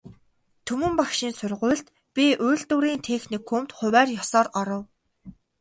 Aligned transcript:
Түмэн 0.65 0.93
багшийн 0.99 1.33
сургуульд, 1.39 1.87
би 2.15 2.25
үйлдвэрийн 2.45 3.01
техникумд 3.07 3.69
хувиар 3.77 4.07
ёсоор 4.21 4.47
оров. 4.59 4.83